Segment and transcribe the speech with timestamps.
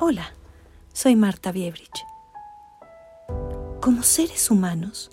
[0.00, 0.34] Hola,
[0.92, 2.04] soy Marta Biebrich.
[3.80, 5.12] Como seres humanos,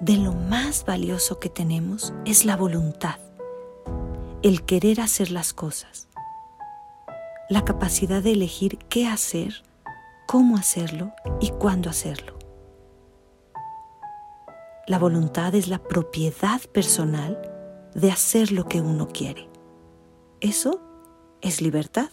[0.00, 3.20] de lo más valioso que tenemos es la voluntad,
[4.42, 6.08] el querer hacer las cosas,
[7.48, 9.62] la capacidad de elegir qué hacer,
[10.26, 12.36] cómo hacerlo y cuándo hacerlo.
[14.88, 17.40] La voluntad es la propiedad personal
[17.94, 19.48] de hacer lo que uno quiere.
[20.40, 20.80] Eso
[21.42, 22.10] es libertad.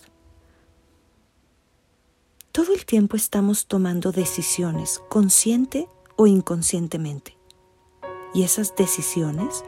[2.52, 5.88] Todo el tiempo estamos tomando decisiones, consciente
[6.18, 7.38] o inconscientemente.
[8.34, 9.64] Y esas decisiones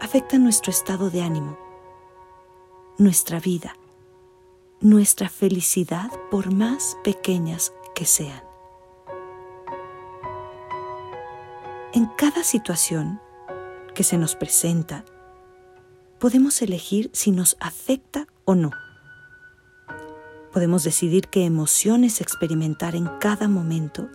[0.00, 1.58] afectan nuestro estado de ánimo,
[2.98, 3.74] nuestra vida,
[4.80, 8.44] nuestra felicidad por más pequeñas que sean.
[11.94, 13.20] En cada situación
[13.92, 15.04] que se nos presenta,
[16.20, 18.70] podemos elegir si nos afecta o no.
[20.52, 24.08] Podemos decidir qué emociones experimentar en cada momento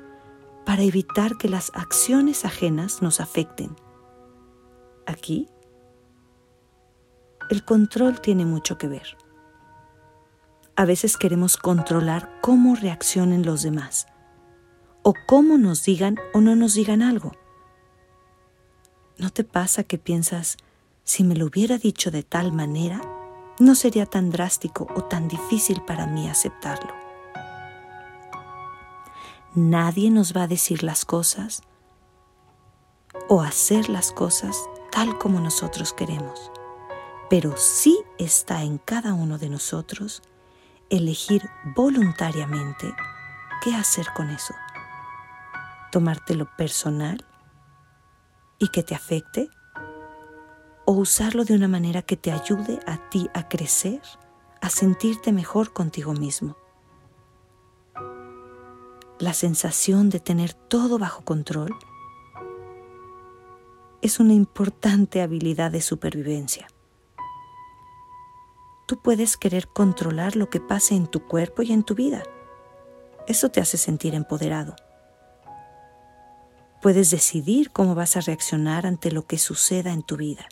[0.65, 3.75] para evitar que las acciones ajenas nos afecten.
[5.05, 5.47] Aquí,
[7.49, 9.17] el control tiene mucho que ver.
[10.75, 14.07] A veces queremos controlar cómo reaccionen los demás
[15.01, 17.31] o cómo nos digan o no nos digan algo.
[19.17, 20.57] ¿No te pasa que piensas,
[21.03, 23.01] si me lo hubiera dicho de tal manera,
[23.59, 26.93] no sería tan drástico o tan difícil para mí aceptarlo.
[29.55, 31.63] Nadie nos va a decir las cosas
[33.27, 34.55] o hacer las cosas
[34.91, 36.51] tal como nosotros queremos,
[37.29, 40.21] pero sí está en cada uno de nosotros
[40.89, 42.93] elegir voluntariamente
[43.63, 44.53] qué hacer con eso.
[45.91, 47.25] Tomártelo personal
[48.59, 49.49] y que te afecte
[50.89, 54.01] o usarlo de una manera que te ayude a ti a crecer,
[54.61, 56.55] a sentirte mejor contigo mismo.
[59.19, 61.75] La sensación de tener todo bajo control
[64.01, 66.67] es una importante habilidad de supervivencia.
[68.87, 72.23] Tú puedes querer controlar lo que pase en tu cuerpo y en tu vida.
[73.27, 74.73] Eso te hace sentir empoderado.
[76.81, 80.47] Puedes decidir cómo vas a reaccionar ante lo que suceda en tu vida.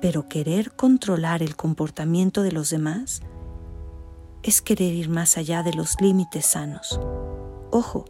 [0.00, 3.20] Pero querer controlar el comportamiento de los demás
[4.42, 7.00] es querer ir más allá de los límites sanos.
[7.70, 8.04] Ojo,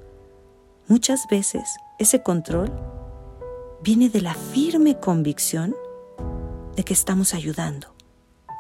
[0.87, 1.69] muchas veces
[1.99, 2.73] ese control
[3.83, 5.75] viene de la firme convicción
[6.77, 7.95] de que estamos ayudando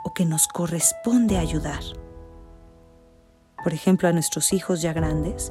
[0.04, 1.82] o que nos corresponde ayudar.
[3.62, 5.50] Por ejemplo, a nuestros hijos ya grandes,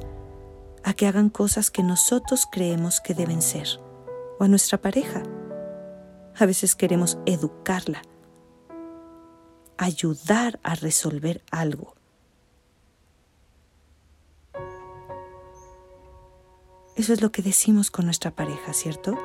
[0.82, 3.68] a que hagan cosas que nosotros creemos que deben ser,
[4.38, 5.22] o a nuestra pareja
[6.38, 8.02] a veces queremos educarla,
[9.76, 11.94] ayudar a resolver algo.
[16.96, 19.16] Eso es lo que decimos con nuestra pareja, ¿cierto?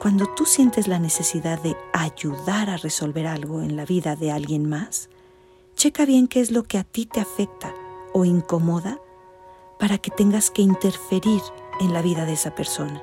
[0.00, 4.68] Cuando tú sientes la necesidad de ayudar a resolver algo en la vida de alguien
[4.68, 5.10] más,
[5.74, 7.74] checa bien qué es lo que a ti te afecta
[8.14, 8.98] o incomoda
[9.78, 11.42] para que tengas que interferir
[11.80, 13.02] en la vida de esa persona.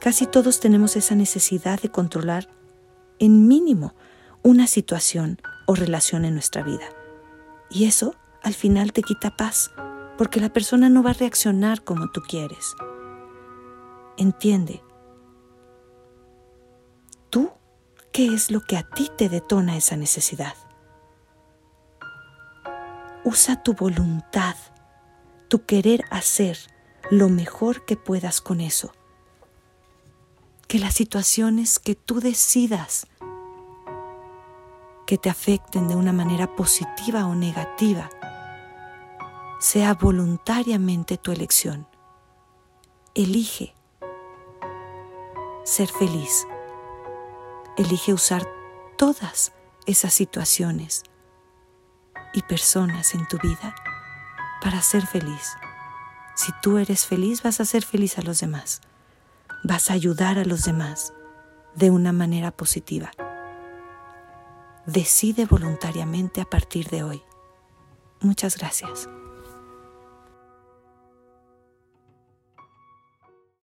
[0.00, 2.48] Casi todos tenemos esa necesidad de controlar
[3.18, 3.94] en mínimo
[4.42, 6.84] una situación o relación en nuestra vida.
[7.70, 9.72] Y eso al final te quita paz,
[10.16, 12.74] porque la persona no va a reaccionar como tú quieres.
[14.16, 14.82] Entiende,
[17.30, 17.50] tú,
[18.12, 20.54] ¿qué es lo que a ti te detona esa necesidad?
[23.24, 24.54] Usa tu voluntad,
[25.48, 26.58] tu querer hacer
[27.10, 28.92] lo mejor que puedas con eso
[30.76, 33.06] que las situaciones que tú decidas
[35.06, 38.10] que te afecten de una manera positiva o negativa
[39.58, 41.88] sea voluntariamente tu elección.
[43.14, 43.74] Elige
[45.64, 46.46] ser feliz.
[47.78, 48.46] Elige usar
[48.98, 49.52] todas
[49.86, 51.04] esas situaciones
[52.34, 53.74] y personas en tu vida
[54.60, 55.56] para ser feliz.
[56.34, 58.82] Si tú eres feliz, vas a ser feliz a los demás
[59.66, 61.12] vas a ayudar a los demás
[61.74, 63.10] de una manera positiva.
[64.86, 67.22] Decide voluntariamente a partir de hoy.
[68.20, 69.08] Muchas gracias.